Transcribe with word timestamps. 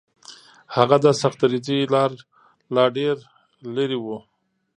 هغه 0.75 0.97
د 1.05 1.07
سختدریځۍ 1.21 1.79
لا 2.75 2.85
ډېر 2.97 3.15
لرې 3.75 3.97
و. 3.99 4.05